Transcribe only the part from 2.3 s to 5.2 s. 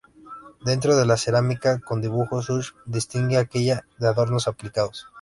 Such distingue aquella de adornos aplicados.